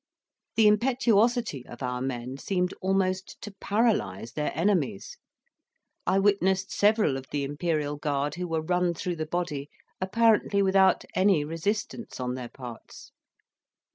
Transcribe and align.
The 0.55 0.65
impetuosity 0.65 1.63
of 1.67 1.83
our 1.83 2.01
men 2.01 2.35
seemed 2.39 2.73
almost 2.81 3.39
to 3.43 3.51
paralyze 3.61 4.31
their 4.31 4.51
enemies: 4.57 5.19
I 6.07 6.17
witnessed 6.17 6.71
several 6.71 7.17
of 7.17 7.27
the 7.29 7.43
Imperial 7.43 7.97
Guard 7.97 8.33
who 8.33 8.47
were 8.47 8.63
run 8.63 8.95
through 8.95 9.17
the 9.17 9.27
body 9.27 9.69
apparently 10.01 10.63
without 10.63 11.05
any 11.13 11.45
resistance 11.45 12.19
on 12.19 12.33
their 12.33 12.49
parts. 12.49 13.11